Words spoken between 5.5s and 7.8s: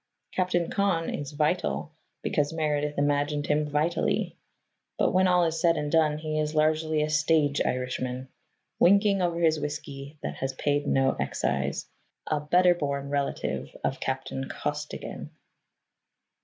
said and done, he is largely a stage